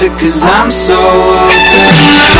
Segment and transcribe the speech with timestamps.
[0.00, 2.39] because I'm so open.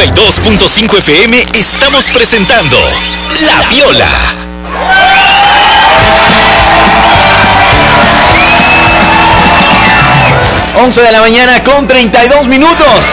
[0.00, 2.74] 92.5 FM estamos presentando
[3.44, 4.08] La Viola.
[10.82, 13.04] 11 de la mañana con 32 minutos.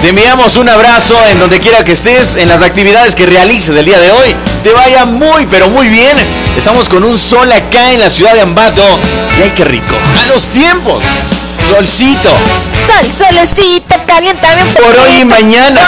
[0.00, 3.84] Te enviamos un abrazo en donde quiera que estés, en las actividades que realices el
[3.84, 4.34] día de hoy.
[4.62, 6.16] Te vaya muy, pero muy bien.
[6.56, 8.82] Estamos con un sol acá en la ciudad de Ambato.
[9.38, 9.94] Y ay, qué rico.
[10.22, 11.04] A los tiempos.
[11.60, 12.28] Solcito.
[12.86, 15.80] Sol, solecito, calienta bien Por hoy y mañana.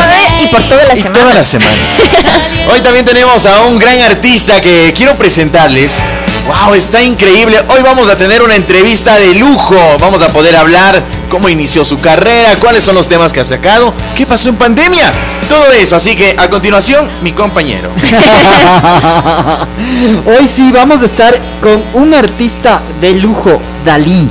[0.42, 1.20] Y por toda la Y semana.
[1.20, 1.76] toda la semana.
[2.72, 6.02] Hoy también tenemos a un gran artista que quiero presentarles.
[6.46, 7.58] Wow, está increíble.
[7.68, 9.76] Hoy vamos a tener una entrevista de lujo.
[10.00, 13.92] Vamos a poder hablar cómo inició su carrera, cuáles son los temas que ha sacado,
[14.16, 15.12] qué pasó en pandemia,
[15.48, 15.96] todo eso.
[15.96, 17.90] Así que a continuación, mi compañero.
[20.26, 24.28] Hoy sí vamos a estar con un artista de lujo, Dalí.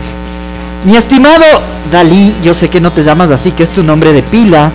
[0.87, 1.43] Mi estimado
[1.91, 4.71] Dalí, yo sé que no te llamas así, que es tu nombre de pila,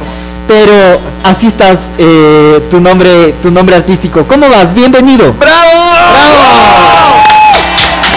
[0.47, 4.27] pero así estás, eh, tu nombre, tu nombre artístico.
[4.27, 4.75] ¿Cómo vas?
[4.75, 5.33] Bienvenido.
[5.33, 5.57] ¡Bravo!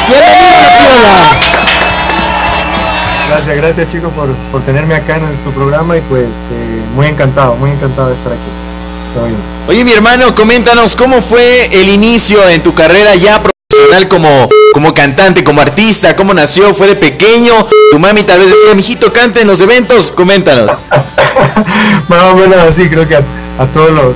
[0.10, 1.16] Bienvenido a la piola.
[3.30, 7.56] Gracias, gracias chicos por, por tenerme acá en su programa y pues eh, muy encantado,
[7.56, 9.32] muy encantado de estar aquí.
[9.70, 13.42] Oye, mi hermano, coméntanos cómo fue el inicio en tu carrera ya
[14.04, 17.54] como, como cantante, como artista, cómo nació, fue de pequeño,
[17.92, 20.72] tu mami tal vez decía, mijito, cante en los eventos, coméntanos.
[22.08, 23.20] Más o menos así, creo que a,
[23.60, 24.14] a todos los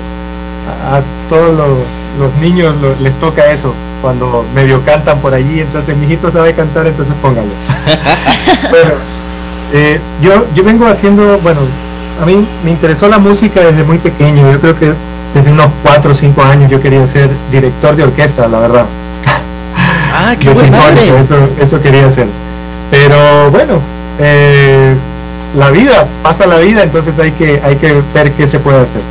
[0.91, 1.79] a, a todos los,
[2.19, 6.53] los niños lo- les toca eso, cuando medio cantan por allí, entonces mi hijito sabe
[6.53, 7.47] cantar, entonces póngalo.
[8.69, 8.91] bueno,
[9.73, 11.61] eh, yo, yo vengo haciendo, bueno,
[12.21, 14.93] a mí me interesó la música desde muy pequeño, yo creo que
[15.33, 18.85] desde unos 4 o 5 años yo quería ser director de orquesta, la verdad.
[20.21, 20.61] Ah, qué bueno.
[20.77, 22.27] sinfónico, eso, eso quería hacer.
[22.91, 23.79] Pero bueno,
[24.19, 24.93] eh,
[25.57, 29.01] la vida, pasa la vida, entonces hay que, hay que ver qué se puede hacer.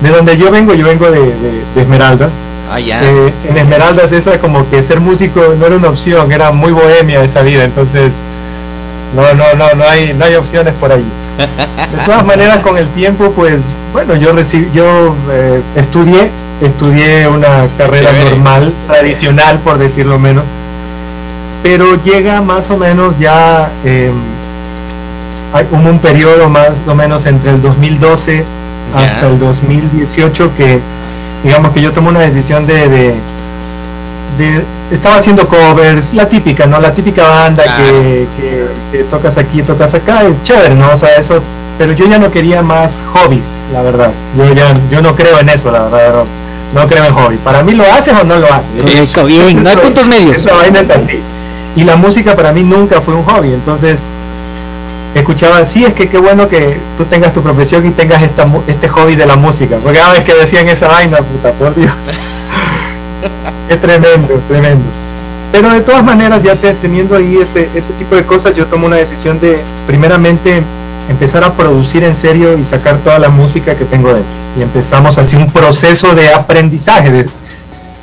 [0.00, 2.30] De donde yo vengo, yo vengo de, de- de Esmeraldas.
[2.72, 3.00] Ah, ya.
[3.02, 7.22] Eh, en Esmeraldas esa como que ser músico no era una opción, era muy bohemia
[7.22, 8.12] esa vida, entonces
[9.14, 11.04] no, no, no, no hay, no hay opciones por allí.
[11.92, 13.60] De todas maneras, con el tiempo, pues,
[13.92, 16.30] bueno, yo recibí, yo eh, estudié,
[16.62, 18.30] estudié una carrera Chévere.
[18.30, 20.44] normal, tradicional, por decirlo menos,
[21.62, 24.10] pero llega más o menos ya, eh,
[25.70, 28.44] hubo un periodo más o menos entre el 2012
[28.92, 28.98] Ya.
[29.04, 30.78] hasta el 2018 que,
[31.42, 33.14] digamos que yo tomé una decisión de, de,
[34.38, 36.78] de- estaba haciendo covers, la típica, ¿no?
[36.80, 37.84] La típica banda Claro.
[37.84, 40.88] que, que, que tocas aquí, tocas acá, es chévere, ¿no?
[40.92, 41.42] O sea, eso,
[41.78, 44.12] pero yo ya no quería más hobbies, la verdad.
[44.38, 46.24] Yo ya, yo no creo en eso, la verdad,
[46.74, 47.36] no, creo en hobby.
[47.36, 48.68] Para mí lo haces o no lo haces.
[48.80, 50.36] Correcto, bien, no hay puntos medios.
[50.38, 51.20] Esa vaina es así.
[51.76, 53.98] Y la música para mí nunca fue un hobby, entonces
[55.14, 58.88] escuchaba, sí, es que qué bueno que tú tengas tu profesión y tengas esta, este
[58.88, 61.92] hobby de la música, porque cada vez que decían esa vaina, puta, por Dios.
[63.68, 64.84] es tremendo, tremendo.
[65.52, 68.86] Pero de todas maneras, ya te- teniendo ahí ese, ese tipo de cosas, yo tomo
[68.86, 70.62] una decisión de, primeramente,
[71.08, 74.30] empezar a producir en serio y sacar toda la música que tengo dentro.
[74.58, 77.26] Y empezamos así un proceso de aprendizaje, de,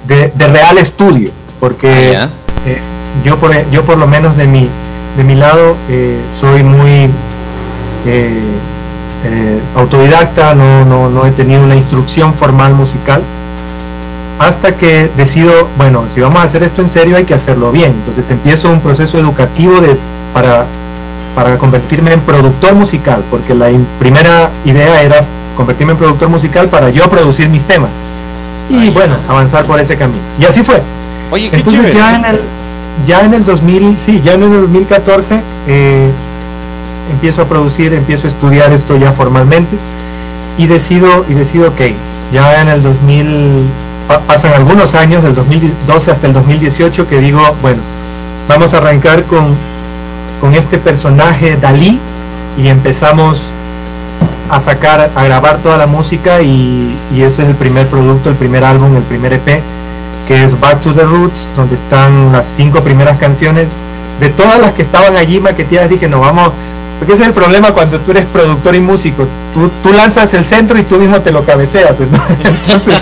[0.07, 2.29] de, de real estudio, porque Ah,
[2.65, 2.79] eh,
[3.25, 4.69] yo, por, yo por lo menos de mi,
[5.17, 7.09] de mi lado eh, soy muy
[8.05, 8.39] eh,
[9.75, 13.21] autodidacta, no, no, no he tenido una instrucción formal musical,
[14.39, 17.91] hasta que decido, bueno, si vamos a hacer esto en serio hay que hacerlo bien.
[17.91, 19.97] Entonces empiezo un proceso educativo de,
[20.33, 20.65] para,
[21.35, 23.69] para convertirme en productor musical, porque la
[23.99, 25.21] primera idea era
[25.57, 27.89] convertirme en productor musical para yo producir mis temas.
[28.69, 30.21] Y bueno, avanzar por ese camino.
[30.39, 30.81] Y así fue.
[31.31, 31.99] Oye, qué Entonces chévere.
[31.99, 32.39] ya en el
[33.07, 36.09] ya en el 2000, sí, ya en el 2014 eh,
[37.11, 39.75] empiezo a producir, empiezo a estudiar esto ya formalmente
[40.57, 41.81] y decido y decido ok,
[42.31, 43.63] ya en el 2000
[44.07, 47.79] pa- pasan algunos años del 2012 hasta el 2018 que digo, bueno,
[48.47, 49.55] vamos a arrancar con
[50.43, 52.01] con este personaje Dalí
[52.57, 53.41] y empezamos
[54.49, 58.35] a sacar, a grabar toda la música y, y ese es el primer producto, el
[58.35, 59.61] primer álbum, el primer EP,
[60.27, 63.67] que es Back to the Roots, donde están las cinco primeras canciones.
[64.19, 66.51] De todas las que estaban allí maqueteadas dije, no, vamos,
[66.99, 70.43] porque ese es el problema cuando tú eres productor y músico, tú, tú lanzas el
[70.43, 73.01] centro y tú mismo te lo cabeceas, entonces,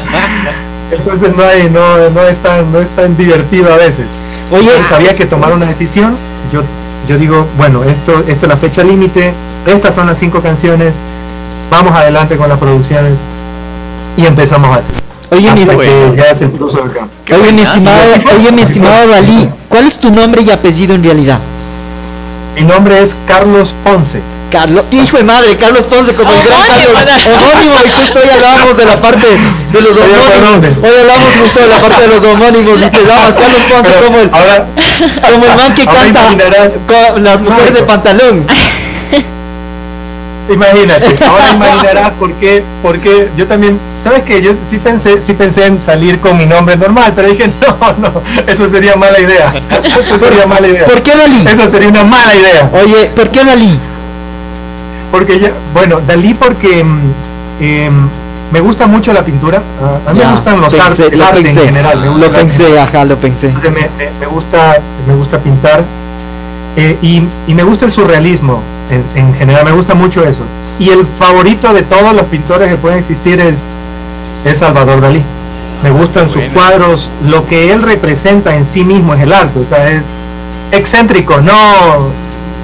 [0.91, 4.05] entonces no, hay, no, no, es tan, no es tan divertido a veces.
[4.51, 6.15] Oye, Entonces había que tomar una decisión.
[6.51, 6.61] Yo,
[7.07, 9.33] yo digo, bueno, esto, esto es la fecha límite,
[9.65, 10.94] estas son las cinco canciones,
[11.69, 13.13] vamos adelante con las producciones
[14.18, 14.89] y empezamos así.
[15.31, 18.03] oye, mi, oye, mi estimado,
[18.38, 21.39] oye, mi estimado Dalí, ¿cuál es tu nombre y apellido en realidad?
[22.56, 24.21] Mi nombre es Carlos Ponce.
[24.51, 26.92] Carlos, hijo de madre, Carlos Ponce como el gran Carlos,
[27.86, 29.27] y justo hoy hablábamos de la parte
[29.71, 33.33] de los homónimos, hoy hablamos justo de la parte de los homónimos, y te llamas
[33.33, 34.65] Carlos Ponce Pero como el, ahora,
[35.31, 38.47] como el man que canta con las mujeres de pantalón.
[40.50, 45.33] imagínate, ahora imaginarás por qué, por qué yo también, sabes que yo sí pensé, sí
[45.33, 49.53] pensé en salir con mi nombre normal, pero dije no, no, eso sería mala idea,
[49.85, 51.47] eso sería mala idea, ¿Por qué Dalí?
[51.47, 52.69] eso sería una mala idea.
[52.74, 53.79] Oye, ¿por qué Dalí?
[55.12, 57.13] Porque ya, bueno, Dalí porque mm,
[57.59, 58.09] em,
[58.51, 59.62] me gusta mucho la pintura,
[60.06, 62.00] a, a mí Ya, me gustan los pensé, artes, el lo arte en pensé, general,
[62.01, 63.48] me gusta Lo el arte en pensé, ajá, lo pensé.
[63.48, 64.77] Entonces me, me- me gusta
[65.07, 65.83] me gusta pintar
[66.77, 70.42] eh, y, y me gusta el surrealismo en, en general me gusta mucho eso.
[70.80, 73.59] Y el favorito de todos los pintores que pueden existir es
[74.45, 75.21] es Salvador Dalí.
[75.83, 79.63] Me gustan sus cuadros lo que él representa en sí mismo es el arte o
[79.63, 80.06] sea es
[80.71, 81.53] excéntrico no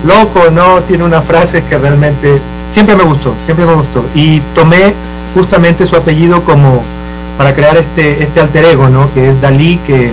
[0.05, 2.39] loco no tiene unas frases que realmente
[2.71, 4.05] siempre me gustó siempre me gustó.
[4.15, 4.93] Y tomé
[5.37, 6.81] justamente su apellido como
[7.37, 10.11] para crear este este alter ego no que es Dalí que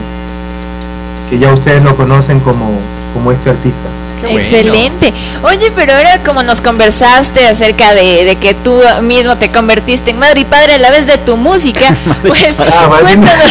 [1.31, 2.79] que ya ustedes lo conocen como,
[3.13, 3.89] como este artista.
[4.21, 4.39] Bueno.
[4.39, 5.13] Excelente.
[5.43, 10.19] Oye, pero ahora como nos conversaste acerca de, de que tú mismo te convertiste en
[10.19, 11.95] madre y padre a la vez de tu música,
[12.27, 13.51] pues Ah, cuéntanos,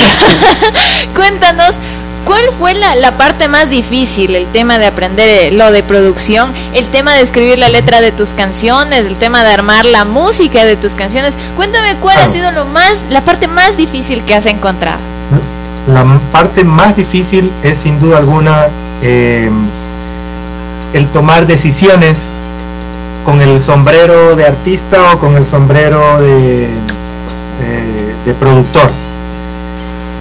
[1.16, 1.76] cuéntanos,
[2.26, 4.36] ¿cuál fue la, la parte más difícil?
[4.36, 8.12] El tema de aprender eh, lo de producción, el tema de escribir la letra de
[8.12, 11.38] tus canciones, el tema de armar la música de tus canciones.
[11.56, 12.32] Cuéntame cuál ha Claro.
[12.34, 15.00] sido lo más, la parte más difícil que has encontrado.
[15.88, 18.68] La parte más difícil es sin duda alguna
[19.02, 19.50] eh,
[20.94, 22.20] el tomar decisiones
[23.26, 28.90] con el sombrero de artista o con el sombrero de, de- de productor.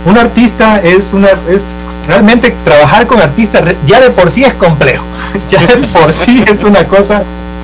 [0.06, 1.62] Un artista es una es
[2.06, 5.04] realmente trabajar con artistas ya de por sí es complejo,
[5.50, 7.22] ya de por sí es una cosa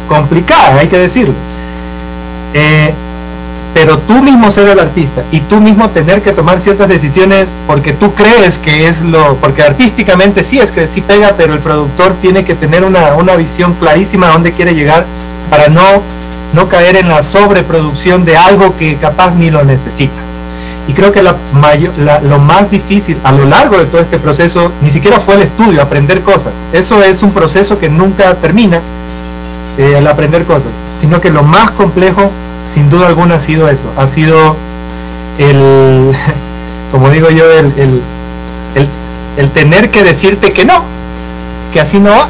[0.08, 1.34] complicada, hay que decirlo.
[2.54, 2.92] Eh,
[3.74, 7.92] pero tú mismo ser el artista y tú mismo tener que tomar ciertas decisiones porque
[7.92, 12.14] tú crees que es lo, porque artísticamente sí es que sí pega, pero el productor
[12.14, 15.04] tiene que tener una, una visión clarísima a dónde quiere llegar
[15.50, 16.02] para no,
[16.54, 20.27] no caer en la sobreproducción de algo que capaz ni lo necesita.
[20.88, 25.20] Y creo que lo más difícil a lo largo de todo este proceso ni siquiera
[25.20, 26.52] fue el estudio, aprender cosas.
[26.72, 28.80] Eso es un proceso que nunca termina,
[29.76, 30.70] eh, el aprender cosas,
[31.00, 32.30] sino que lo más complejo,
[32.72, 34.56] sin duda alguna, ha sido eso, ha sido
[35.38, 36.12] el,
[36.90, 38.00] como digo yo, el, el,
[38.74, 38.88] el-
[39.36, 40.82] el tener que decirte que no,
[41.72, 42.26] que así no va,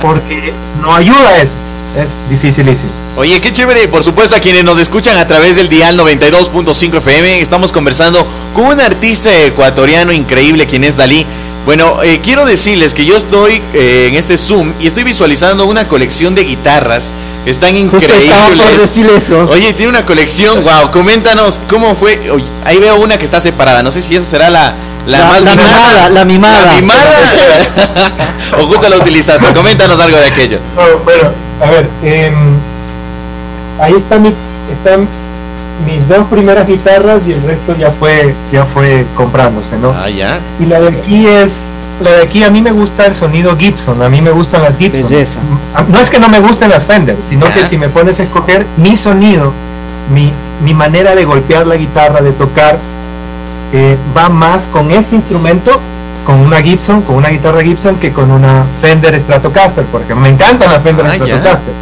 [0.00, 1.52] porque no ayuda eso,
[1.96, 2.90] es dificilísimo.
[3.16, 3.88] Oye, qué chévere.
[3.88, 8.66] Por supuesto, a quienes nos escuchan a través del dial 92.5 FM, estamos conversando con
[8.66, 11.26] un artista ecuatoriano increíble, quien es Dalí.
[11.64, 15.88] Bueno, eh, quiero decirles que yo estoy eh, en este Zoom y estoy visualizando una
[15.88, 17.10] colección de guitarras
[17.44, 18.88] están Justo estaba por increíbles.
[18.90, 19.48] decir eso.
[19.50, 22.30] Oye, tiene una colección, wow, coméntanos cómo fue.
[22.30, 24.74] Oye, ahí veo una que está separada, no sé si esa será la,
[25.06, 26.64] la, La- más la mimada, la mimada.
[26.74, 28.38] La mimada.
[28.60, 30.58] o justo la utilizaste, coméntanos algo de aquello.
[30.74, 31.30] No, bueno,
[31.62, 32.34] a ver, em,
[33.80, 34.32] ahí está mi,
[34.70, 35.06] están
[35.86, 39.90] mis dos primeras guitarras y el resto ya fue, ya fue comprándose, ¿no?
[39.96, 40.38] Ah, ya.
[40.60, 41.64] Y la de aquí es,
[42.00, 44.76] la de aquí a mí me gusta el sonido Gibson, a mí me gustan las
[44.78, 45.02] Gibson.
[45.08, 45.38] Belleza.
[45.74, 47.54] A- No es que no me gusten las Fender, sino Ya.
[47.54, 49.52] que si me pones a escoger mi sonido,
[50.12, 50.32] mi,
[50.62, 52.78] mi manera de golpear la guitarra, de tocar,
[53.72, 55.80] eh, va más con este instrumento,
[56.26, 60.72] con una Gibson, con una guitarra Gibson, que con una Fender Stratocaster, porque me encantan
[60.72, 61.24] las Fender Ah, ya.
[61.24, 61.72] Stratocaster.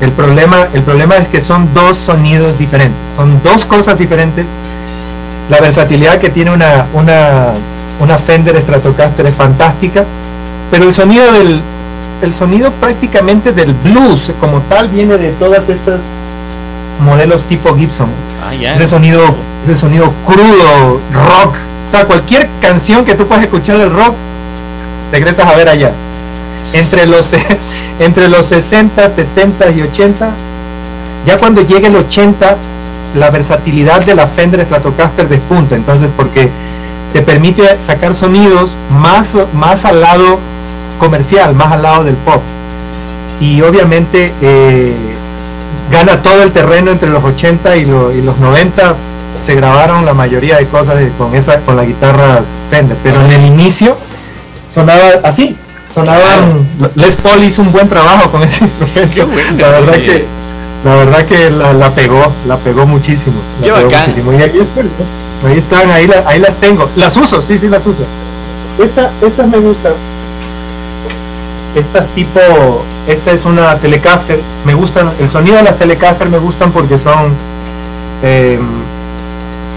[0.00, 4.46] El problema, el problema es que son dos sonidos diferentes, son dos cosas diferentes.
[5.50, 7.48] La versatilidad que tiene una, una,
[8.00, 10.04] una Fender Stratocaster es fantástica,
[10.70, 11.60] pero el sonido del
[12.20, 16.00] el sonido prácticamente del blues como tal viene de todas estas
[17.04, 18.08] modelos tipo Gibson.
[18.42, 18.54] Ah.
[18.54, 19.22] Ese sonido,
[19.64, 21.54] ese sonido crudo, rock.
[21.88, 24.14] O sea, cualquier canción que tú puedas escuchar del rock,
[25.12, 25.92] regresas a ver allá.
[26.72, 27.32] Entre los
[28.00, 30.30] entre los 60, 70 y 80
[31.26, 32.56] Ya cuando llega el 80,
[33.14, 36.48] la versatilidad de la Fender Stratocaster despunta, entonces porque
[37.12, 40.38] te permite sacar sonidos más, más al lado
[41.00, 42.42] comercial, más al lado del pop.
[43.40, 44.94] Y obviamente eh,
[45.90, 48.94] gana todo el terreno entre los 80 y, lo- y los 90.
[49.44, 52.40] Se grabaron la mayoría de cosas de- con esa con la guitarra
[52.70, 53.96] Fender, pero en el inicio
[54.72, 55.56] sonaba así.
[55.94, 59.26] Sonaban Les Paul hizo un buen trabajo con ese instrumento.
[59.58, 60.26] la verdad que
[60.84, 63.36] la verdad que la, la pegó, la pegó muchísimo.
[63.60, 64.32] la Qué pegó muchísimo.
[64.32, 64.90] Y aquí están,
[65.50, 66.88] ahí están, ahí, la- ahí las tengo.
[66.96, 68.04] Las uso, sí, sí las uso.
[68.78, 69.94] Esta, estas me gustan.
[71.74, 72.40] Estas tipo,
[73.06, 74.40] esta es una Telecaster.
[74.64, 77.32] Me gustan, el sonido de las Telecaster me gustan porque son
[78.22, 78.58] eh,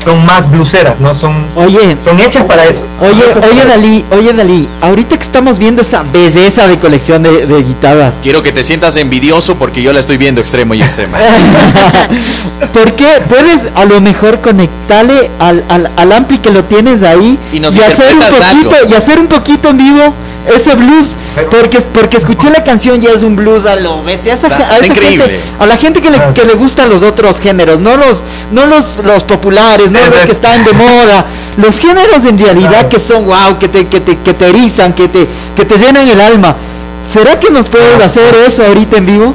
[0.03, 2.81] son más bluseras, no son Oye, son hechas para eso.
[2.99, 7.45] oye, hechas oye Dalí, oye Dalí, ahorita que estamos viendo esa belleza de colección de,
[7.45, 11.17] de guitarras, Quiero que te sientas envidioso porque yo la estoy viendo extremo y extrema.
[12.73, 17.37] ¿por qué puedes a lo mejor conectarle al, al, al ampli que lo tienes ahí
[17.51, 18.89] Y nos hacer un poquito algo.
[18.89, 20.13] y hacer un poquito en vivo
[20.47, 21.09] ese blues?
[21.49, 24.33] Porque, porque escuché la canción ya es un blues a lo bestia.
[24.33, 25.23] Esa a está esa increíble.
[25.25, 28.21] gente- a la gente que le, que le gustan los otros géneros, no los,
[28.51, 30.25] no los, los populares, no Sí, los sí.
[30.25, 31.25] que están de moda.
[31.57, 32.89] Los géneros en realidad Claro.
[32.89, 36.07] que son wow, que te, que te, que te erizan, que te, que te llenan
[36.07, 36.55] el alma.
[37.11, 38.05] ¿Será que nos puedes Ah.
[38.05, 39.33] hacer eso ahorita en vivo?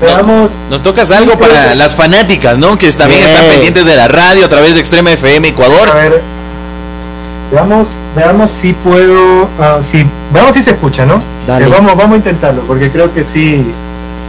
[0.00, 2.76] Veamos, Nos tocas algo para las fanáticas, ¿no?
[2.76, 5.94] Que también están pendientes de la radio a través de Extrema FM a Ecuador.
[5.94, 6.20] ver,
[7.52, 11.22] veamos, veamos si puedo, ah, si, veamos si se escucha, ¿no?
[11.46, 11.66] Dale.
[11.66, 13.64] Eh, vamos, vamos a intentarlo, porque creo que sí,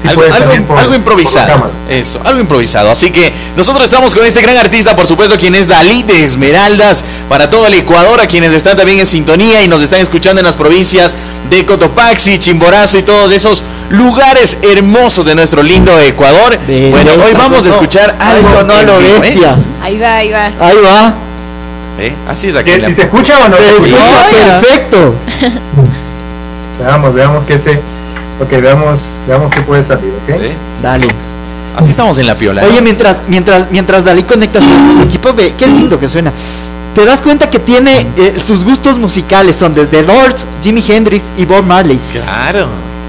[0.02, 1.72] sí algo, puede algo- por- improvisado.
[1.90, 2.92] Eso, algo improvisado.
[2.92, 7.04] Así que nosotros estamos con este gran artista, por supuesto, quien es Dalí de Esmeraldas,
[7.30, 10.46] para todo el Ecuador, a quienes están también en sintonía y nos están escuchando en
[10.46, 11.16] las provincias
[11.50, 16.58] de Cotopaxi, Chimborazo y todos esos lugares hermosos de nuestro lindo Ecuador.
[16.66, 18.50] De- bueno, hoy vamos a escuchar algo.
[18.74, 19.20] a en lo ¿eh?
[19.22, 19.58] bestia.
[19.82, 20.46] Ahí va, ahí va.
[20.60, 21.14] Ahí va.
[22.00, 22.14] ¿Eh?
[22.28, 22.72] Así es aquí.
[22.72, 23.56] ¿Qué- en la- ¿Si se escucha o no?
[23.56, 24.60] Se se escucha?
[24.62, 25.16] perfecto.
[26.80, 27.72] Veamos, veamos qué se,
[28.42, 30.30] ok, veamos, veamos qué puede salir, ¿ok?
[30.42, 30.54] ¿Eh?
[30.82, 31.08] Dale.
[31.76, 32.62] Así estamos en la piola.
[32.62, 32.68] ¿no?
[32.68, 36.32] Oye, mientras, mientras, mientras Dalí conecta su, su equipo, ve, qué lindo que suena.
[36.94, 41.46] Te das cuenta que tiene eh, sus gustos musicales, son desde Lords, Jimi Hendrix y
[41.46, 42.00] Bob Marley.
[42.12, 42.68] Claro.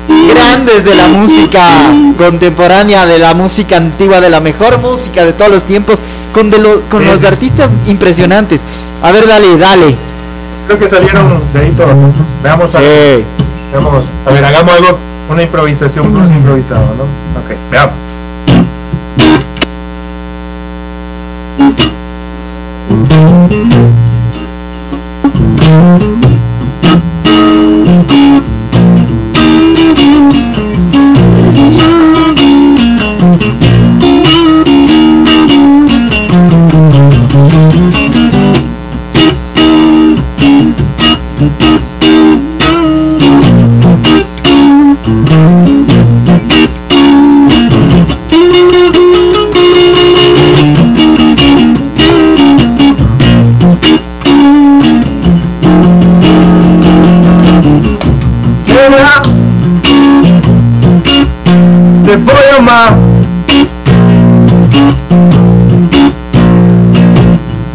[0.09, 5.51] Grandes de la música contemporánea, de la música antigua, de la mejor música de todos
[5.51, 5.99] los tiempos,
[6.37, 7.27] con, de lo- con Sí, los sí.
[7.27, 8.61] artistas impresionantes.
[9.03, 9.97] A ver, dale, dale.
[10.67, 11.95] Creo que salieron de ahí todos.
[12.43, 12.85] Veamos, a, Sí.
[13.73, 14.99] veamos, a ver, hagamos algo,
[15.31, 17.05] una improvisación, blues improvisado, ¿no?
[17.41, 17.95] Ok, veamos.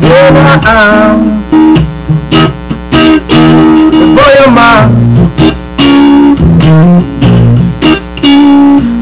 [0.02, 0.60] Llena,
[2.90, 4.90] te voy a amar.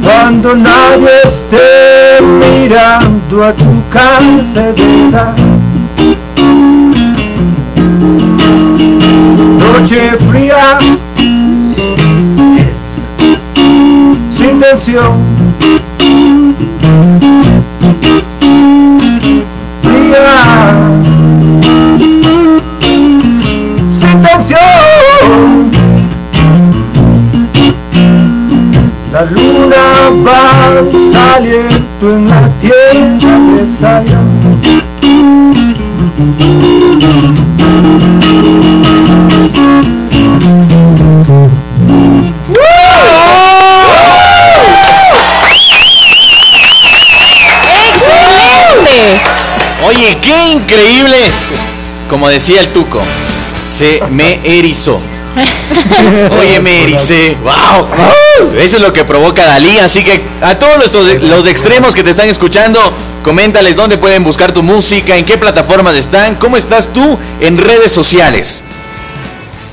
[0.04, 3.72] Cuando nadie esté mirando a tu
[5.10, 5.36] edad.
[9.58, 10.80] Noche fría
[14.38, 15.29] sin tensión.
[31.30, 33.62] Va saliendo en la tierra de.
[47.88, 49.22] ¡Excelente!
[49.86, 51.46] Oye, qué increíbles.
[52.10, 53.02] Como decía el Tuco,
[53.68, 55.00] se me erizó.
[56.40, 57.38] Oye, me ericé.
[57.44, 57.88] ¡Wow!
[58.58, 59.78] Eso es lo que provoca Dalí.
[59.80, 62.80] Así que a todos los, los extremos que te están escuchando,
[63.24, 67.92] coméntales dónde pueden buscar tu música, en qué plataformas están, cómo estás tú en redes
[67.92, 68.64] sociales.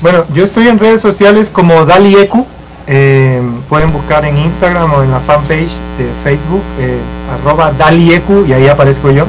[0.01, 2.45] Bueno, yo estoy en redes sociales como Dali Ecu,
[2.89, 6.97] eh, pueden buscar en Instagram o en la fanpage de Facebook, eh,
[7.33, 9.25] arroba Daliecu, y ahí aparezco yo.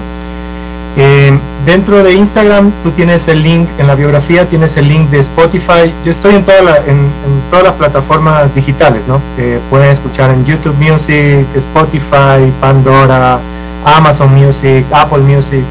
[0.96, 1.36] Eh,
[1.68, 5.92] dentro de Instagram tú tienes el link, en la biografía tienes el link de Spotify.
[6.04, 9.20] Yo estoy en, toda la- en, en todas las plataformas digitales, ¿no?
[9.36, 13.38] Que pueden escuchar en YouTube Music, Spotify, Pandora,
[13.84, 15.62] Amazon Music, Apple Music.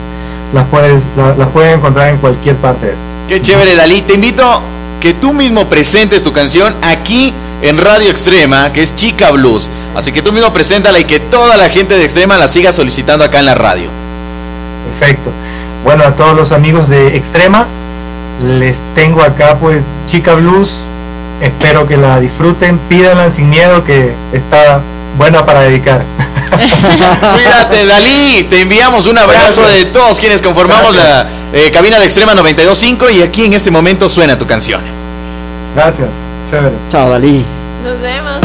[0.54, 3.02] Las puedes, la- las pueden encontrar en cualquier parte de eso.
[3.28, 4.02] Qué chévere, Dalí.
[4.04, 4.62] Te invito
[5.02, 9.70] que tú mismo presentes tu canción aquí en Radio Extrema, que es Chica Blues.
[9.96, 13.26] Así que tú mismo preséntala y que toda la gente de Extrema la siga solicitando
[13.26, 13.90] acá en la radio.
[15.00, 15.32] Perfecto
[15.88, 17.66] bueno, a todos los amigos de Extrema,
[18.44, 20.70] les tengo acá pues Chica Blues,
[21.42, 24.82] espero que la disfruten, pídanla sin miedo que está
[25.18, 26.04] buena para dedicar.
[27.36, 28.46] Cuídate, Dalí.
[28.50, 33.22] Te enviamos un abrazo de todos quienes conformamos la eh, cabina de Extrema 925 y
[33.22, 34.82] aquí en este momento suena tu canción.
[35.74, 36.10] Gracias.
[36.52, 36.76] Chévere.
[36.92, 37.46] Chao, Dalí.
[37.86, 38.42] Nos vemos.